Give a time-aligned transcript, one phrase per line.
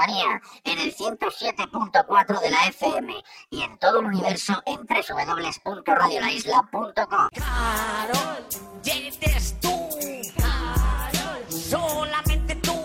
[0.00, 3.12] En el 107.4 de la FM
[3.50, 7.28] y en todo el universo en www.radiolaisla.com.
[7.34, 8.46] Carol,
[8.84, 9.90] eres tú.
[10.36, 12.76] Carol, solamente tú.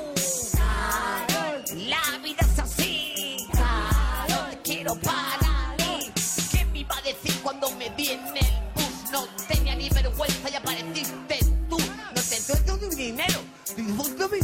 [0.57, 3.47] Carol, la vida es así.
[3.53, 6.11] Carol, quiero para mí.
[6.51, 8.33] ¿Qué me iba a decir cuando me vi en el
[8.73, 9.11] bus?
[9.11, 11.77] No tenía ni vergüenza y apareciste tú.
[11.77, 13.39] No te doy mi dinero,
[13.77, 14.39] disfruto mi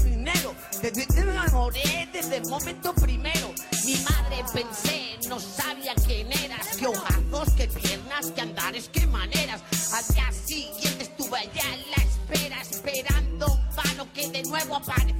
[0.81, 0.95] dinero.
[0.95, 3.53] De ti me enamoré desde el momento primero.
[3.85, 6.77] Mi madre pensé, no sabía quién eras.
[6.77, 9.61] Qué ojazos, qué piernas, qué andares, qué maneras.
[9.93, 15.18] Al día siguiente estuve allá en la espera, esperando en vano que de nuevo aparecieras.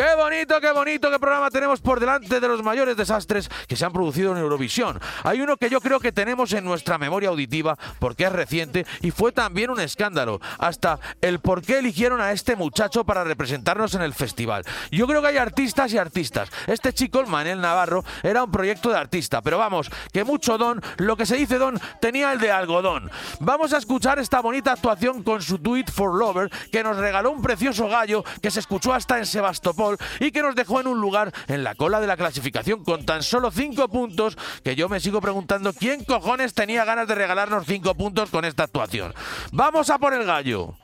[0.00, 3.84] Qué bonito, qué bonito, qué programa tenemos por delante de los mayores desastres que se
[3.84, 4.98] han producido en Eurovisión.
[5.24, 9.10] Hay uno que yo creo que tenemos en nuestra memoria auditiva porque es reciente y
[9.10, 10.40] fue también un escándalo.
[10.56, 14.64] Hasta el por qué eligieron a este muchacho para representarnos en el festival.
[14.90, 16.48] Yo creo que hay artistas y artistas.
[16.66, 20.80] Este chico, el Manel Navarro, era un proyecto de artista, pero vamos, que mucho don,
[20.96, 23.10] lo que se dice don, tenía el de algodón.
[23.40, 27.42] Vamos a escuchar esta bonita actuación con su It for Lover que nos regaló un
[27.42, 31.32] precioso gallo que se escuchó hasta en Sebastopol y que nos dejó en un lugar
[31.48, 35.20] en la cola de la clasificación con tan solo 5 puntos que yo me sigo
[35.20, 39.14] preguntando quién cojones tenía ganas de regalarnos 5 puntos con esta actuación.
[39.52, 40.74] Vamos a por el gallo.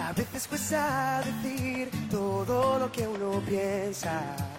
[0.00, 4.55] A veces cuesta decir todo lo que uno piensa.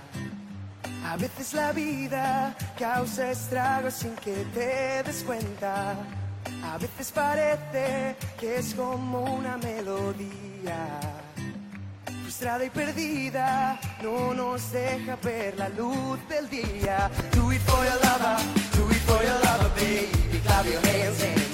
[1.10, 5.96] A veces la vida causa estragos sin que te des cuenta.
[6.66, 11.00] A veces parece que es como una melodía.
[12.24, 17.10] Frustrada y perdida, no nos deja ver la luz del día.
[17.34, 18.38] Do it for your lover,
[18.76, 20.42] do it for your lover, baby.
[20.44, 21.47] Clap your hands and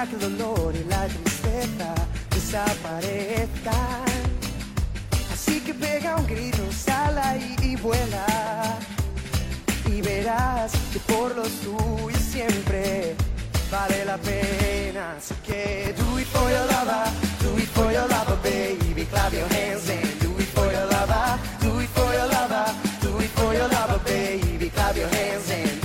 [0.00, 1.94] Que el dolor y la tristeza
[2.30, 4.02] desaparezcan.
[5.30, 8.78] Así que pega un grito, sal ahí y vuela.
[9.84, 13.14] Y verás que por los tuyos siempre
[13.70, 15.16] vale la pena.
[15.18, 17.10] Así que do it for your lover,
[17.42, 19.04] do it for your lover, baby.
[19.04, 22.72] Clap your hands and do it for your lover, do it for your lover,
[23.02, 24.70] do it for your lover, baby.
[24.70, 25.79] Clap your hands and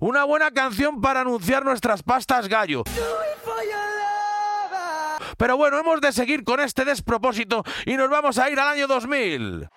[0.00, 2.84] Una buena canción para anunciar nuestras pastas gallo.
[5.36, 8.86] Pero bueno, hemos de seguir con este despropósito y nos vamos a ir al año
[8.86, 9.68] 2000.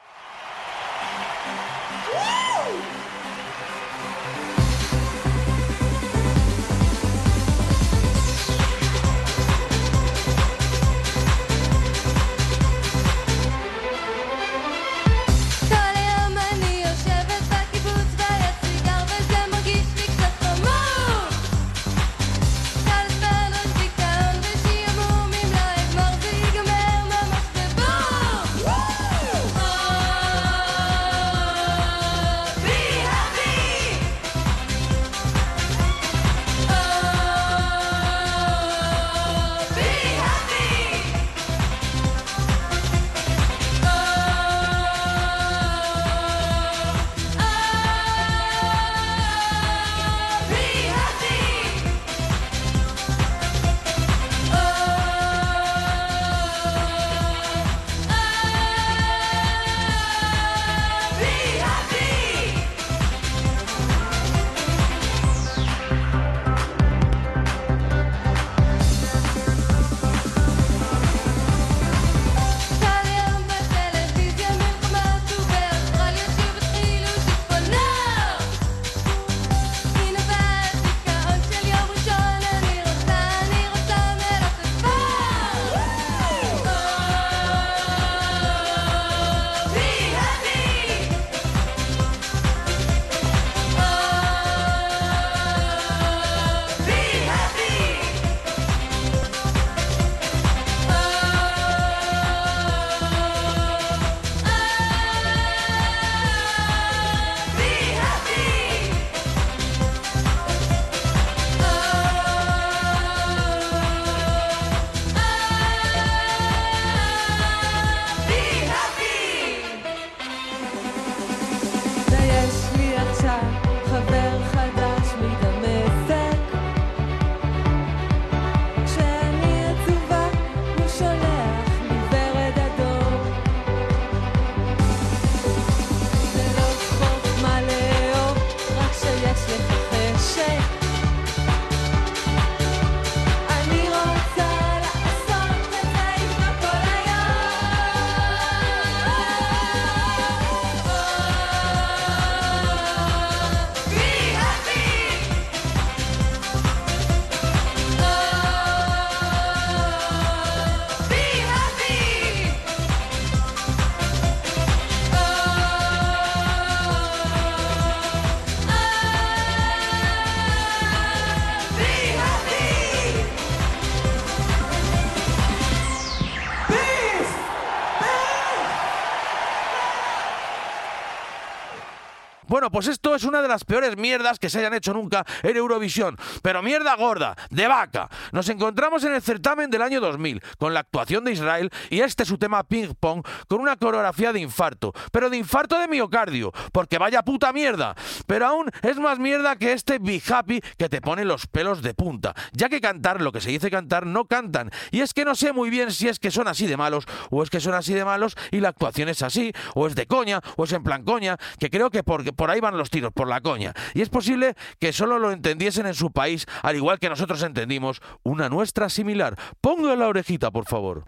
[183.32, 186.18] Una de las peores mierdas que se hayan hecho nunca en Eurovisión.
[186.42, 188.10] Pero mierda gorda, de vaca.
[188.34, 192.26] Nos encontramos en el certamen del año 2000, con la actuación de Israel y este
[192.26, 194.92] su tema ping pong, con una coreografía de infarto.
[195.14, 197.96] Pero de infarto de miocardio, porque vaya puta mierda.
[198.28, 201.94] Pero aún es más mierda que este Be Happy que te pone los pelos de
[201.94, 202.36] punta.
[202.52, 204.72] Ya que cantar lo que se dice cantar no cantan.
[204.92, 207.44] Y es que no sé muy bien si es que son así de malos, o
[207.44, 210.42] es que son así de malos y la actuación es así, o es de coña,
[210.58, 213.28] o es en plan coña, que creo que por, por ahí van los tiros, por
[213.28, 213.74] la coña.
[213.94, 218.02] Y es posible que solo lo entendiesen en su país, al igual que nosotros entendimos
[218.24, 219.38] una nuestra similar.
[219.62, 221.06] Ponga la orejita, por favor.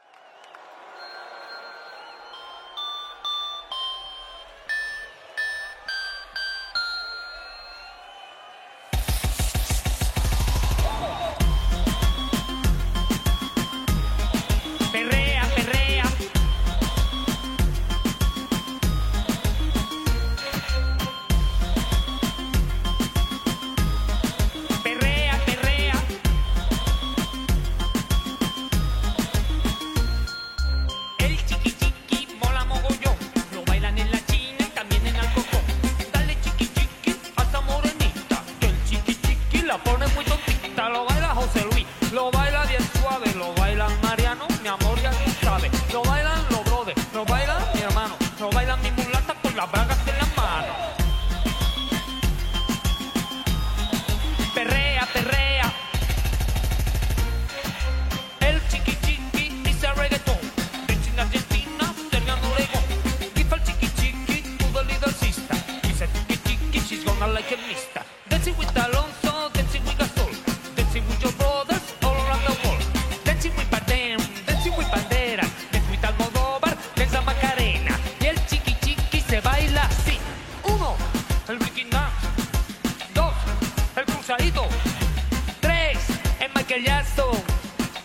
[86.82, 87.38] Jackson.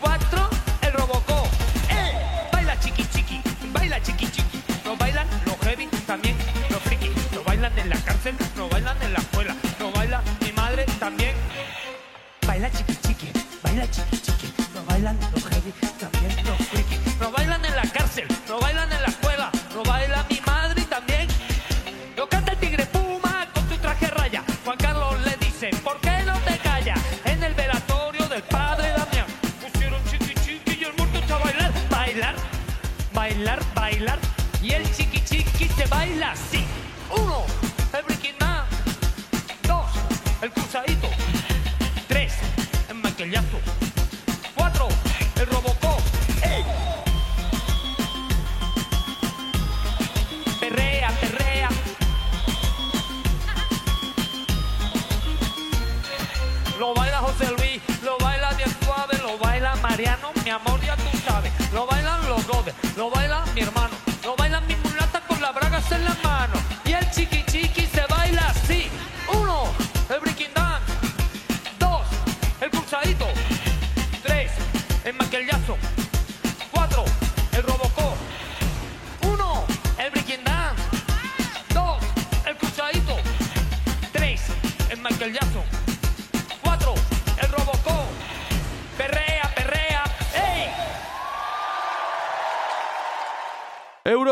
[0.01, 0.49] Cuatro,
[0.83, 1.47] el Robocop.
[1.91, 2.13] ¡Eh!
[2.53, 3.41] Baila chiqui chiqui,
[3.73, 4.63] baila chiqui chiqui.
[4.85, 6.37] Lo bailan los heavy, también
[6.69, 7.11] los friki.
[7.35, 9.57] Lo bailan en la cárcel, lo bailan en la escuela.
[9.79, 11.35] Lo baila mi madre también.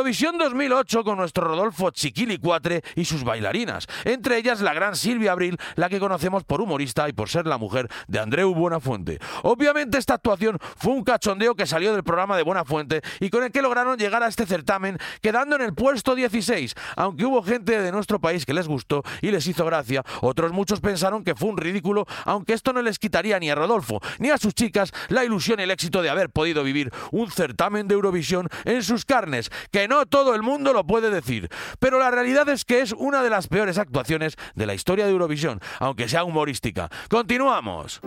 [0.07, 5.59] Eurovisión 2008 con nuestro Rodolfo Chiquilicuatre y sus bailarinas, entre ellas la gran Silvia Abril,
[5.75, 9.19] la que conocemos por humorista y por ser la mujer de Andreu Buenafuente.
[9.43, 13.51] Obviamente esta actuación fue un cachondeo que salió del programa de Buenafuente y con el
[13.51, 17.91] que lograron llegar a este certamen quedando en el puesto 16, aunque hubo gente de
[17.91, 21.57] nuestro país que les gustó y les hizo gracia, otros muchos pensaron que fue un
[21.57, 25.59] ridículo, aunque esto no les quitaría ni a Rodolfo ni a sus chicas la ilusión
[25.59, 29.89] y el éxito de haber podido vivir un certamen de Eurovisión en sus carnes, que
[29.89, 31.49] no todo el mundo lo puede decir.
[31.79, 35.13] Pero la realidad es que es una de las peores actuaciones de la historia de
[35.13, 36.91] Eurovisión, aunque sea humorística.
[37.09, 38.01] Continuamos.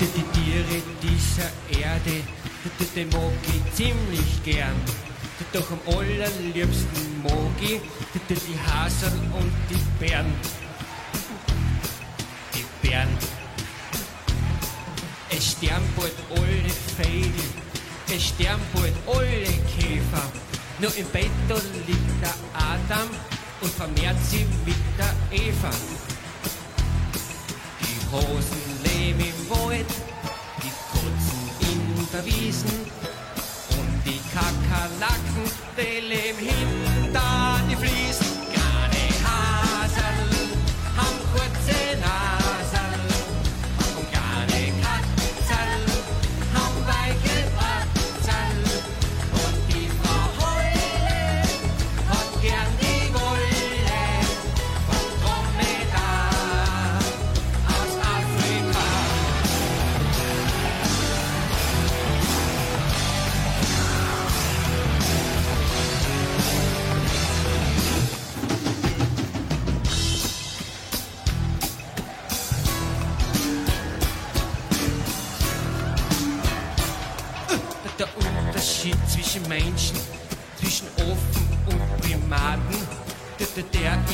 [0.00, 2.22] Die, Tiere dieser Erde,
[2.94, 4.74] die, mag ich ziemlich gern.
[5.52, 7.82] Doch am allerliebsten mag ich
[8.30, 10.32] die, Hasel und die Bären.
[12.54, 13.10] Die Bären.
[15.28, 17.32] Es sterben bald alle Vögel,
[18.08, 20.32] es sterben bald alle Käfer.
[20.78, 21.30] Nur im Bett
[21.86, 23.10] liegt der Adam
[23.60, 25.70] und vermehrt sie mit der Eva.
[27.82, 28.69] Die Hosen
[29.00, 29.86] dem im Wald
[30.62, 32.70] die kurzen Interwiesen
[33.78, 35.44] und die Kakerlaken,
[35.76, 36.89] die leben hinten.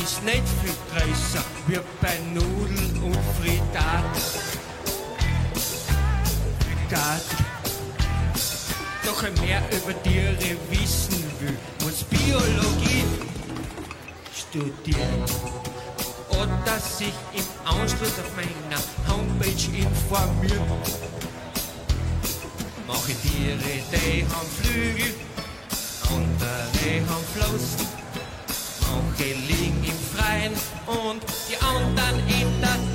[0.07, 4.05] ist nicht viel größer, wird bei Nudeln und Fritat.
[6.63, 7.25] Fritat.
[9.05, 13.03] Doch ein mehr über Tiere wissen will, muss Biologie
[14.33, 15.25] studieren.
[16.29, 20.81] Oder sich im Anschluss auf meiner Homepage informieren.
[22.87, 25.13] Mache Tiere, die haben Flügel,
[26.09, 27.96] andere haben Flossen.
[29.17, 30.53] Wir liegen im Freien
[30.85, 32.86] und die anderen in der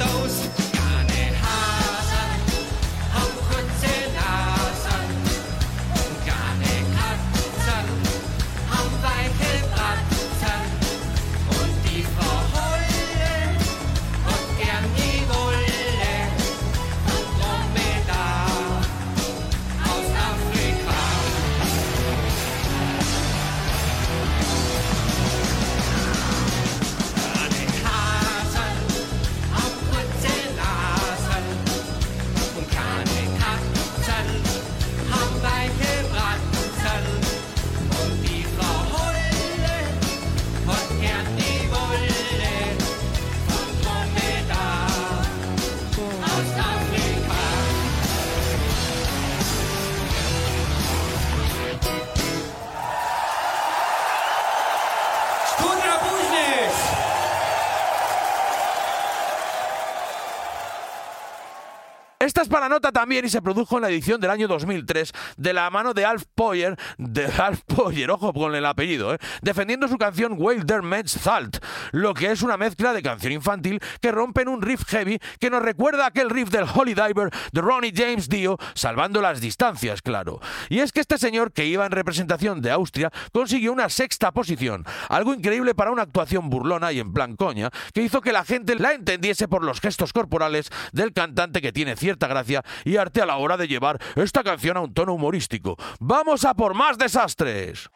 [62.23, 65.53] Esta es para nota también y se produjo en la edición del año 2003 de
[65.53, 69.19] la mano de Alf Poyer, de Alf Poyer, ojo con el apellido, ¿eh?
[69.43, 71.59] defendiendo su canción Wilder Men's Salt,
[71.93, 75.63] lo que es una mezcla de canción infantil que rompen un riff heavy que nos
[75.63, 80.41] recuerda aquel riff del Holy Diver de Ronnie James Dio, salvando las distancias, claro.
[80.69, 84.85] Y es que este señor, que iba en representación de Austria, consiguió una sexta posición,
[85.09, 88.75] algo increíble para una actuación burlona y en plan coña, que hizo que la gente
[88.77, 93.27] la entendiese por los gestos corporales del cantante que tiene cierta gracia y arte a
[93.27, 95.77] la hora de llevar esta canción a un tono humorístico.
[96.01, 97.91] ¡Vamos a por más desastres!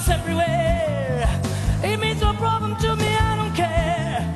[0.00, 1.28] us everywhere.
[1.82, 4.34] It means no problem to me, I don't care.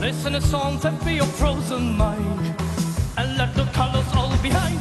[0.00, 2.54] Listen to songs and be your frozen mind.
[3.18, 4.79] And let the colors all behind.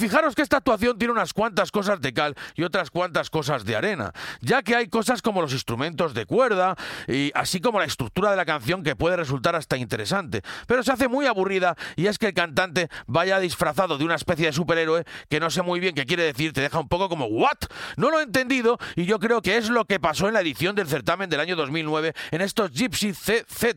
[0.00, 3.76] Fijaros que esta actuación tiene unas cuantas cosas de cal y otras cuantas cosas de
[3.76, 6.74] arena, ya que hay cosas como los instrumentos de cuerda
[7.06, 10.90] y así como la estructura de la canción que puede resultar hasta interesante, pero se
[10.90, 15.04] hace muy aburrida y es que el cantante vaya disfrazado de una especie de superhéroe
[15.28, 17.58] que no sé muy bien qué quiere decir, te deja un poco como ¿what?
[17.96, 20.74] No lo he entendido y yo creo que es lo que pasó en la edición
[20.74, 23.74] del certamen del año 2009 en estos Gypsy CZ,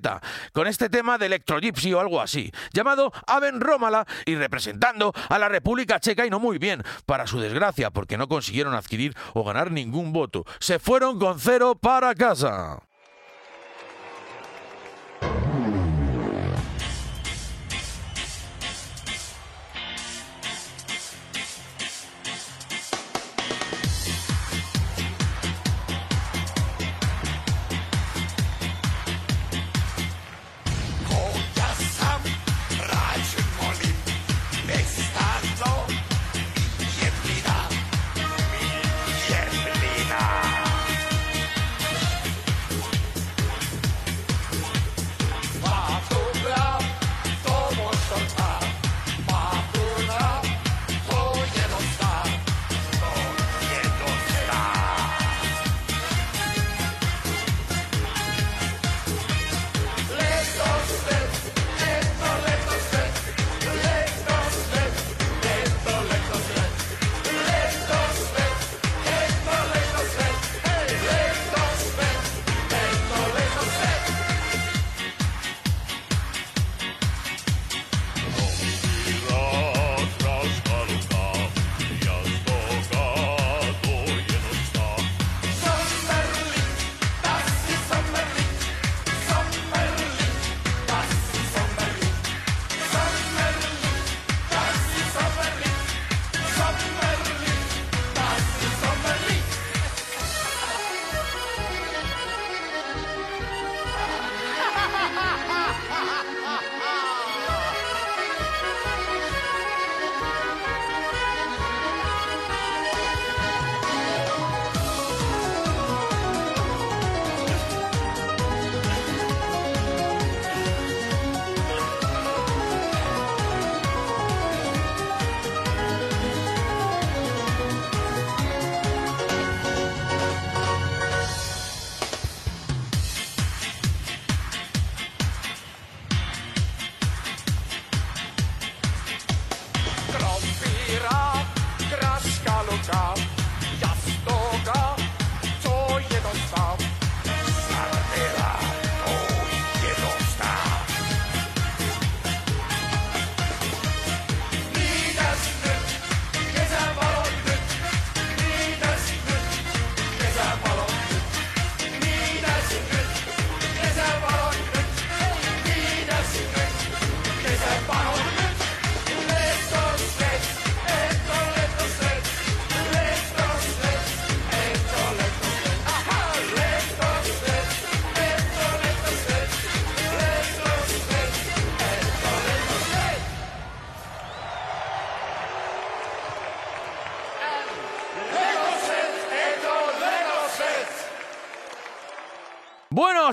[0.53, 5.37] con este tema de Electro Gypsy o algo así, llamado Aven Rómala y representando a
[5.37, 9.43] la República Checa y no muy bien, para su desgracia, porque no consiguieron adquirir o
[9.43, 10.45] ganar ningún voto.
[10.59, 12.83] Se fueron con cero para casa.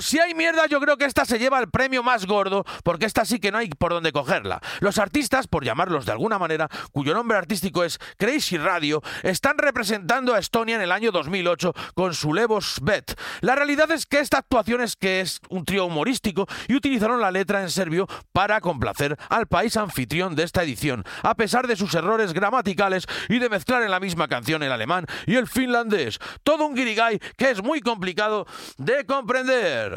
[0.01, 3.23] Si hay mierda, yo creo que esta se lleva el premio más gordo, porque esta
[3.23, 4.59] sí que no hay por dónde cogerla.
[4.79, 10.33] Los artistas, por llamarlos de alguna manera, cuyo nombre artístico es Crazy Radio, están representando
[10.33, 13.15] a Estonia en el año 2008 con su Levos Bet.
[13.41, 17.29] La realidad es que esta actuación es que es un trío humorístico y utilizaron la
[17.29, 21.93] letra en serbio para complacer al país anfitrión de esta edición, a pesar de sus
[21.93, 26.17] errores gramaticales y de mezclar en la misma canción el alemán y el finlandés.
[26.43, 29.90] Todo un guirigay que es muy complicado de comprender.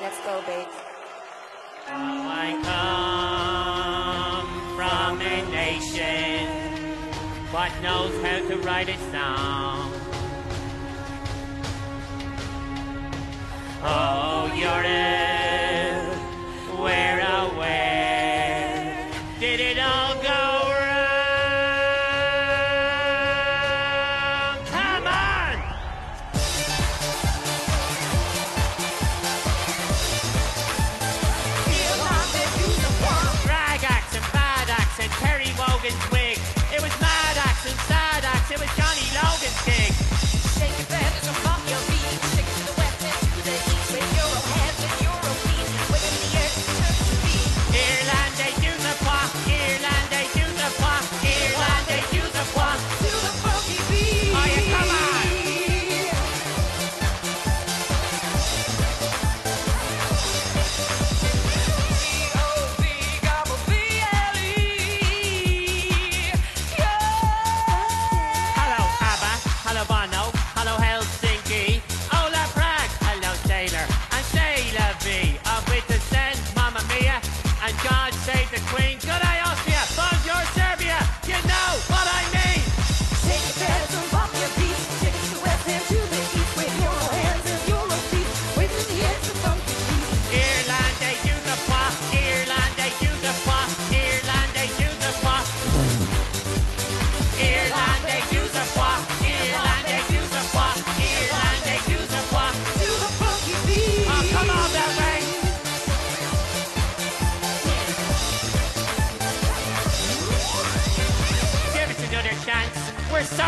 [0.00, 0.70] Let's go, babes.
[1.86, 6.64] I come from a nation
[7.54, 9.92] what knows how to write a song.
[13.86, 15.43] Oh, Europe,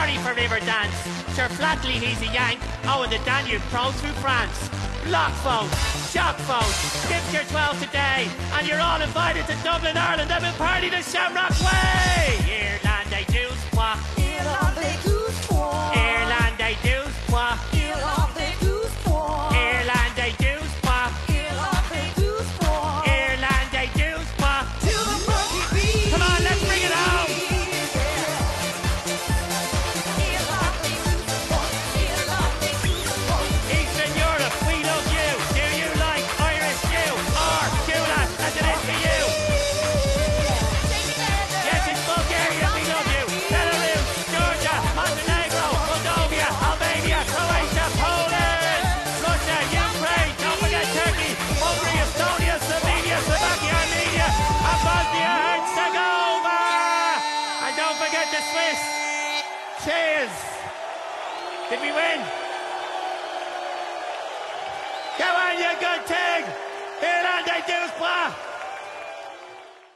[0.07, 0.95] sorry for Riverdance.
[1.35, 2.61] Sir Flatley, he's a Yank.
[2.85, 4.71] Oh, and the Danube prone through France.
[5.05, 5.71] Block vote,
[6.11, 6.75] shock vote,
[7.07, 11.01] skip your 12 today, and you're all invited to Dublin, Ireland, and we'll party the
[11.01, 12.81] Shamrock Way!
[12.83, 13.99] Ireland, they do squat.
[14.19, 15.93] Irlande douce-toi.
[15.95, 16.99] Ireland, they do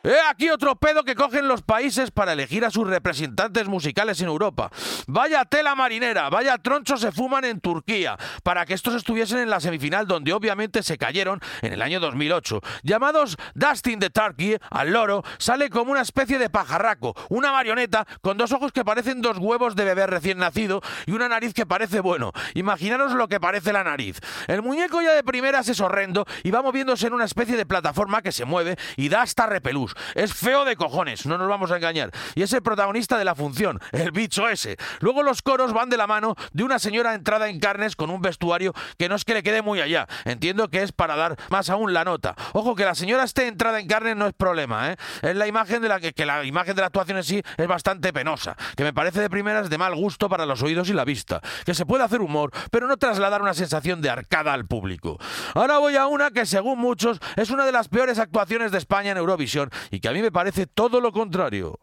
[0.03, 4.29] He aquí otro pedo que cogen los países para elegir a sus representantes musicales en
[4.29, 4.71] Europa.
[5.07, 9.61] Vaya tela marinera, vaya tronchos se fuman en Turquía, para que estos estuviesen en la
[9.61, 12.61] semifinal donde obviamente se cayeron en el año 2008.
[12.83, 18.39] Llamados Dustin de Turkey, al loro, sale como una especie de pajarraco, una marioneta con
[18.39, 22.01] dos ojos que parecen dos huevos de bebé recién nacido y una nariz que parece
[22.01, 22.33] bueno.
[22.55, 24.19] Imaginaros lo que parece la nariz.
[24.47, 28.23] El muñeco ya de primeras es horrendo y va moviéndose en una especie de plataforma
[28.23, 29.89] que se mueve y da hasta repelús.
[30.14, 32.11] Es feo de cojones, no nos vamos a engañar.
[32.35, 34.76] Y es el protagonista de la función, el bicho ese.
[35.00, 38.20] Luego los coros van de la mano de una señora entrada en carnes con un
[38.20, 40.07] vestuario que no es que le quede muy allá.
[40.24, 42.35] Entiendo que es para dar más aún la nota.
[42.53, 44.96] Ojo, que la señora esté entrada en carnes no es problema, ¿eh?
[45.22, 48.12] Es la imagen de la que, la imagen de la actuación en sí es bastante
[48.12, 51.40] penosa, que me parece de primeras de mal gusto para los oídos y la vista.
[51.64, 55.18] Que se puede hacer humor, pero no trasladar una sensación de arcada al público.
[55.55, 59.12] Ahora voy a una que según muchos es una de las peores actuaciones de España
[59.12, 61.79] en Eurovisión y que a mí me parece todo lo contrario.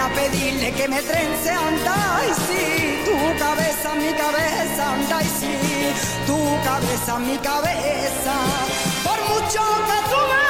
[0.00, 5.56] A pedirle que me trence, anda y sí, tu cabeza, mi cabeza, anda y sí,
[6.24, 8.34] tu cabeza, mi cabeza.
[9.02, 10.47] Por mucho que tú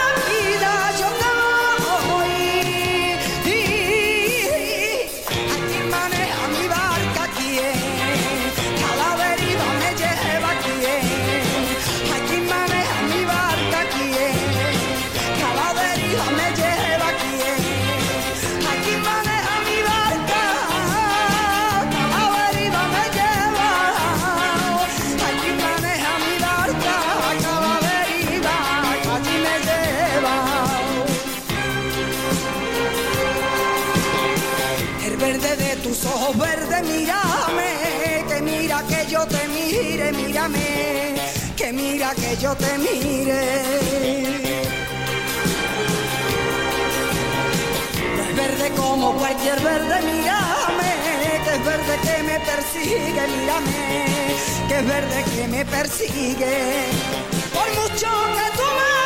[35.88, 41.14] tus ojos verdes, mírame, que mira que yo te mire, mírame,
[41.56, 43.62] que mira que yo te mire.
[48.20, 50.90] Es verde como cualquier verde, mírame,
[51.44, 54.06] que es verde que me persigue, mírame,
[54.68, 56.84] que es verde que me persigue.
[57.54, 58.97] Por mucho que tú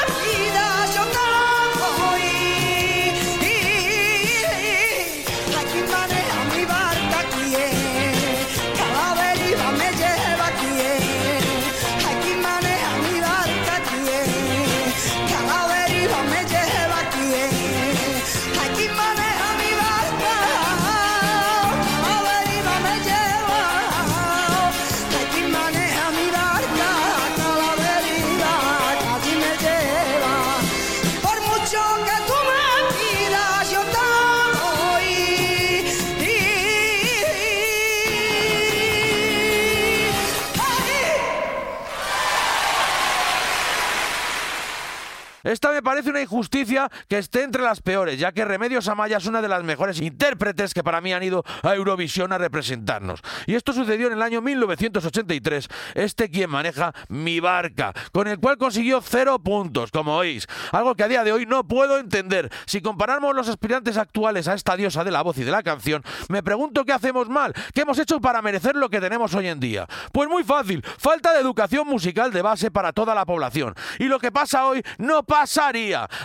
[45.53, 49.43] Esta parece una injusticia que esté entre las peores, ya que Remedios Amaya es una
[49.43, 53.21] de las mejores intérpretes que para mí han ido a Eurovisión a representarnos.
[53.47, 55.69] Y esto sucedió en el año 1983.
[55.95, 60.47] Este quien maneja Mi Barca, con el cual consiguió cero puntos, como oís.
[60.73, 62.51] Algo que a día de hoy no puedo entender.
[62.67, 66.03] Si comparamos los aspirantes actuales a esta diosa de la voz y de la canción,
[66.29, 69.61] me pregunto qué hacemos mal, qué hemos hecho para merecer lo que tenemos hoy en
[69.61, 69.87] día.
[70.13, 73.75] Pues muy fácil, falta de educación musical de base para toda la población.
[73.99, 75.23] Y lo que pasa hoy no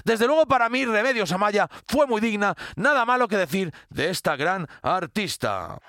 [0.03, 4.35] Desde luego para mí Remedios Amaya fue muy digna, nada malo que decir de esta
[4.35, 5.79] gran artista.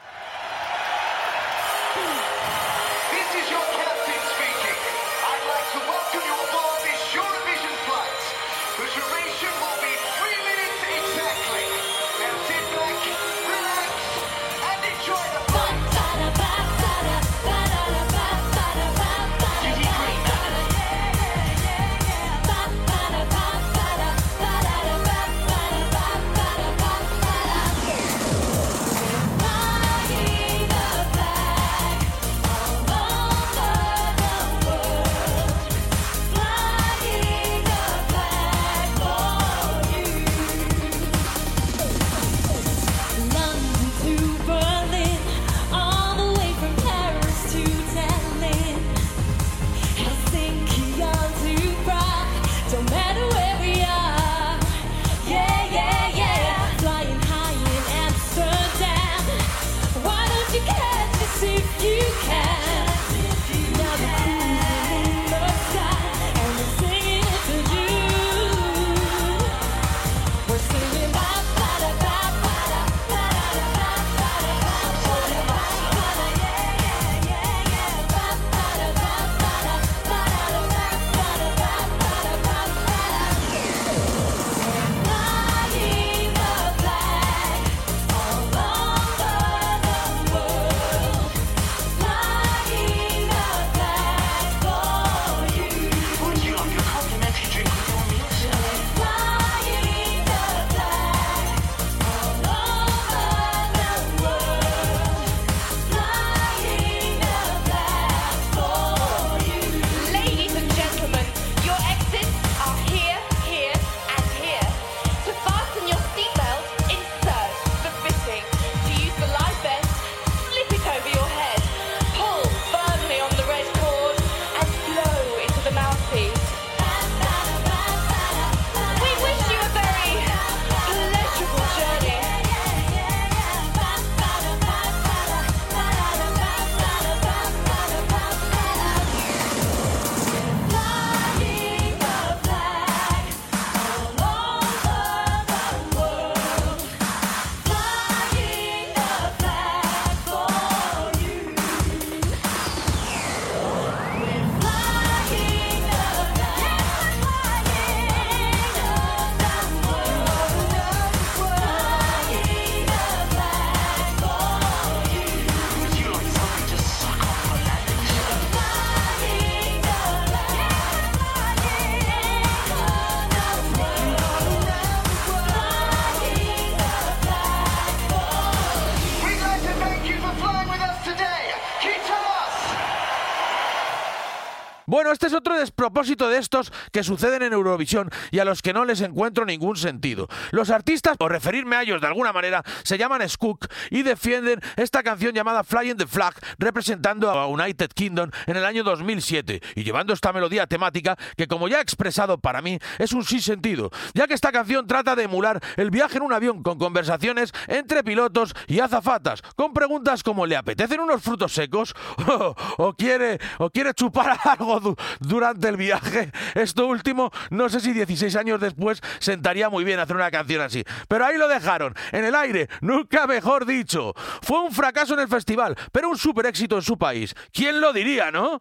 [185.08, 185.56] Bueno, este es otro
[185.88, 189.76] despropósito de estos que suceden en Eurovisión y a los que no les encuentro ningún
[189.76, 190.28] sentido.
[190.50, 195.02] Los artistas, o referirme a ellos de alguna manera, se llaman Skook y defienden esta
[195.02, 200.12] canción llamada Flying the Flag, representando a United Kingdom en el año 2007 y llevando
[200.12, 204.34] esta melodía temática que, como ya he expresado para mí, es un sinsentido, ya que
[204.34, 208.80] esta canción trata de emular el viaje en un avión con conversaciones entre pilotos y
[208.80, 211.94] azafatas, con preguntas como ¿le apetecen unos frutos secos?
[212.28, 216.30] ¿O, o quiere, o quiere chupar algo du- durante el viaje?
[216.54, 220.84] Esto último, no sé si 16 años después sentaría muy bien hacer una canción así.
[221.08, 224.14] Pero ahí lo dejaron, en el aire, nunca mejor dicho.
[224.42, 227.34] Fue un fracaso en el festival, pero un super éxito en su país.
[227.52, 228.60] ¿Quién lo diría, no?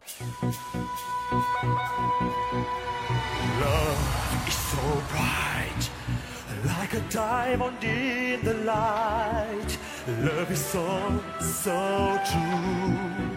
[6.90, 9.78] A diamond in the light.
[10.20, 13.27] Love is so, so true.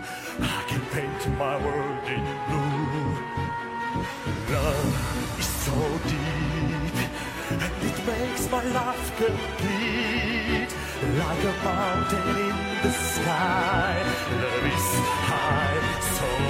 [8.51, 10.71] My life complete.
[11.19, 14.03] Like a mountain in the sky,
[14.41, 14.89] love is
[15.29, 15.79] high,
[16.15, 16.40] so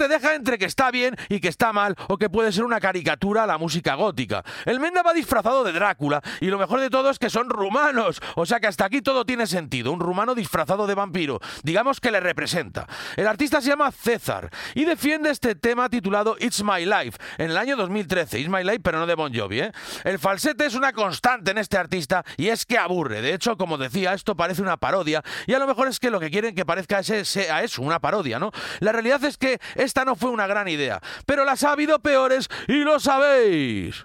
[0.00, 2.80] te deja entre que está bien y que está mal o que puede ser una
[2.80, 4.42] caricatura a la música gótica.
[4.64, 8.22] El Menda va disfrazado de Drácula y lo mejor de todo es que son rumanos,
[8.34, 9.92] o sea que hasta aquí todo tiene sentido.
[9.92, 12.86] Un rumano disfrazado de vampiro, digamos que le representa.
[13.14, 17.58] El artista se llama César y defiende este tema titulado It's My Life en el
[17.58, 18.40] año 2013.
[18.40, 19.72] It's My Life, pero no de Bon Jovi, ¿eh?
[20.04, 23.20] El falsete es una constante en este artista y es que aburre.
[23.20, 26.20] De hecho, como decía, esto parece una parodia y a lo mejor es que lo
[26.20, 28.50] que quieren que parezca sea eso, una parodia, ¿no?
[28.78, 29.60] La realidad es que
[29.90, 34.04] esta no fue una gran idea, pero las ha habido peores y lo sabéis.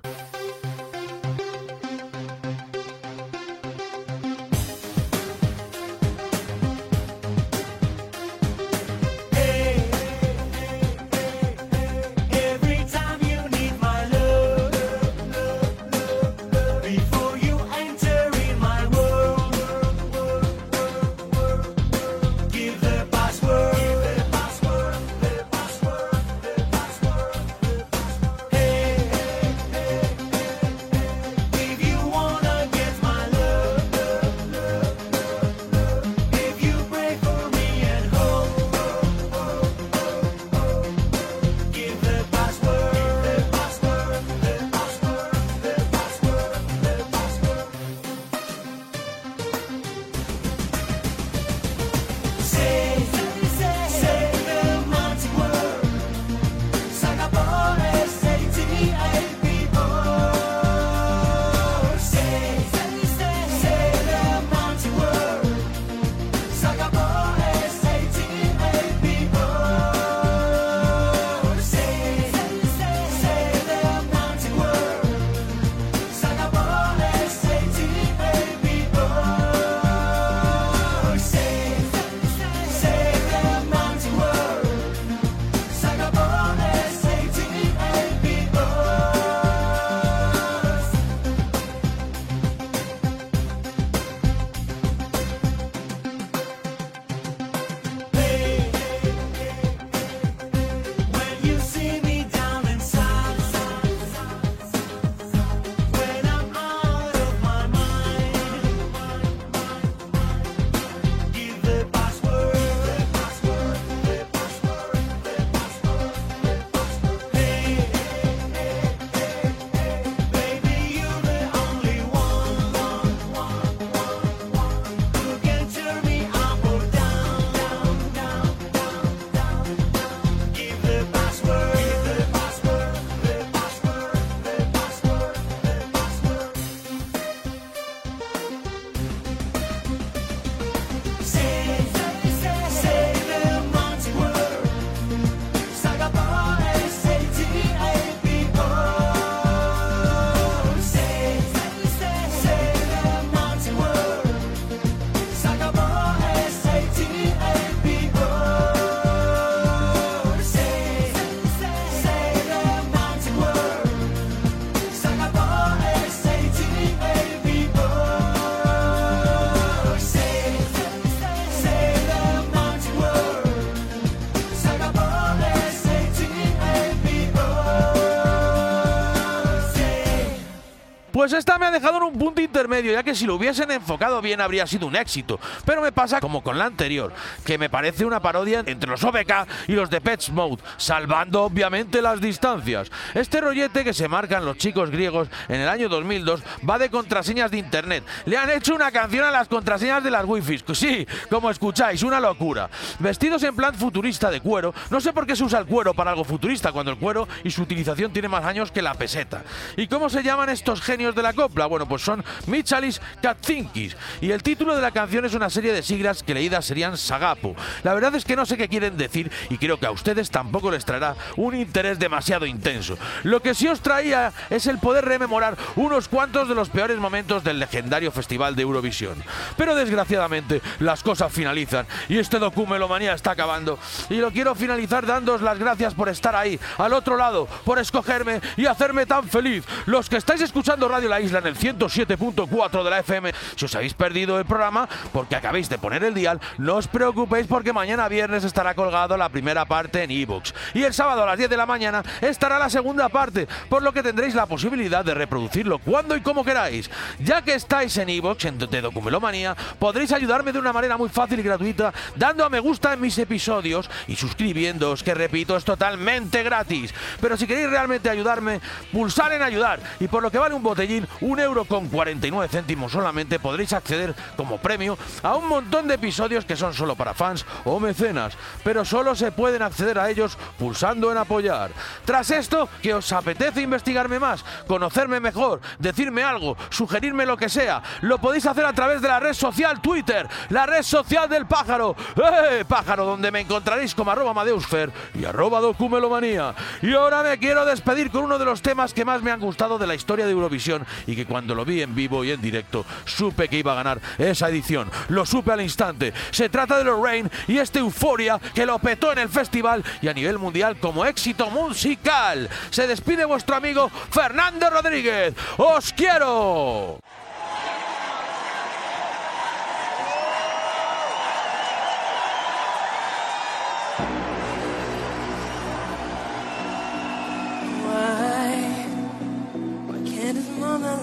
[182.55, 185.41] Intermedio, ya que si lo hubiesen enfocado bien habría sido un éxito.
[185.65, 187.11] Pero me pasa como con la anterior,
[187.43, 192.01] que me parece una parodia entre los OBK y los de Pets Mode, salvando obviamente
[192.01, 192.89] las distancias.
[193.13, 197.51] Este rollete que se marcan los chicos griegos en el año 2002 va de contraseñas
[197.51, 198.05] de internet.
[198.25, 200.63] Le han hecho una canción a las contraseñas de las wifi.
[200.73, 202.69] Sí, como escucháis, una locura.
[202.99, 206.11] Vestidos en plan futurista de cuero, no sé por qué se usa el cuero para
[206.11, 209.43] algo futurista cuando el cuero y su utilización tiene más años que la peseta.
[209.75, 211.65] ¿Y cómo se llaman estos genios de la copla?
[211.65, 213.95] Bueno, pues son Michalis Katzinkis.
[214.21, 217.55] Y el título de la canción es una serie de siglas que leídas serían Sagapo.
[217.83, 220.71] La verdad es que no sé qué quieren decir y creo que a ustedes tampoco
[220.71, 222.97] les traerá un interés demasiado intenso.
[223.23, 227.43] Lo que sí os traía es el poder rememorar unos cuantos de los peores momentos
[227.43, 229.15] del legendario festival de Eurovisión.
[229.57, 233.79] Pero desgraciadamente las cosas finalizan y este documelomanía está acabando.
[234.09, 238.41] Y lo quiero finalizar dándoos las gracias por estar ahí, al otro lado, por escogerme
[238.57, 239.63] y hacerme tan feliz.
[239.85, 242.17] Los que estáis escuchando Radio La Isla en el 107.
[242.35, 243.33] 100.4 de la FM.
[243.55, 247.47] Si os habéis perdido el programa porque acabéis de poner el dial, no os preocupéis
[247.47, 250.53] porque mañana viernes estará colgado la primera parte en ebooks.
[250.73, 253.93] Y el sábado a las 10 de la mañana estará la segunda parte, por lo
[253.93, 256.89] que tendréis la posibilidad de reproducirlo cuando y como queráis.
[257.19, 261.39] Ya que estáis en ebooks, en de Documelomanía, podréis ayudarme de una manera muy fácil
[261.39, 266.43] y gratuita dando a me gusta en mis episodios y suscribiéndoos, que repito, es totalmente
[266.43, 266.93] gratis.
[267.21, 268.59] Pero si queréis realmente ayudarme,
[268.91, 272.47] pulsar en ayudar y por lo que vale un botellín, un euro con 40 49
[272.49, 277.13] céntimos solamente podréis acceder como premio a un montón de episodios que son solo para
[277.13, 281.71] fans o mecenas, pero solo se pueden acceder a ellos pulsando en apoyar.
[282.03, 287.83] Tras esto, que os apetece investigarme más, conocerme mejor, decirme algo, sugerirme lo que sea,
[288.01, 291.95] lo podéis hacer a través de la red social Twitter, la red social del pájaro,
[292.15, 292.65] ¡eh!
[292.67, 296.55] pájaro, donde me encontraréis como arroba Amadeusfer y arroba documelomanía.
[296.81, 299.77] Y ahora me quiero despedir con uno de los temas que más me han gustado
[299.77, 302.85] de la historia de Eurovisión y que cuando lo vi en vivo y en directo
[303.05, 304.89] supe que iba a ganar esa edición.
[305.09, 306.13] Lo supe al instante.
[306.31, 310.13] Se trata de Lorraine y este euforia que lo petó en el festival y a
[310.13, 312.49] nivel mundial como éxito musical.
[312.69, 315.33] Se despide vuestro amigo Fernando Rodríguez.
[315.57, 316.99] ¡Os quiero!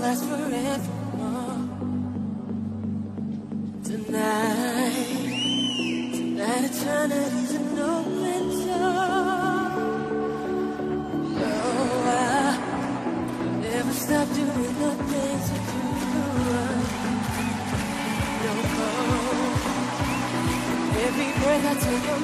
[0.03, 1.02] Last forever?
[6.83, 9.73] Eternity's an open door.
[11.39, 11.55] No,
[12.07, 12.59] I
[13.61, 15.81] never stop doing the things I do.
[18.43, 18.53] No,
[21.07, 22.23] Every breath I take, I'm